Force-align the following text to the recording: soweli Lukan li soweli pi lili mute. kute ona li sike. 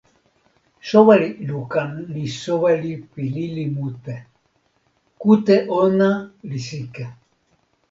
soweli 0.87 1.29
Lukan 1.49 1.91
li 2.13 2.25
soweli 2.41 2.91
pi 3.11 3.23
lili 3.35 3.65
mute. 3.75 4.15
kute 5.21 5.55
ona 5.81 6.09
li 6.49 6.59
sike. 6.67 7.05